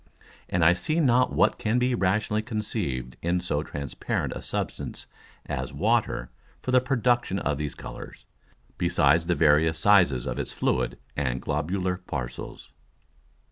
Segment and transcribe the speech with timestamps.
[0.49, 5.05] And I see not what can be rationally conceived in so transparent a Substance
[5.45, 8.25] as Water for the production of these Colours,
[8.79, 12.71] besides the various sizes of its fluid and globular Parcels.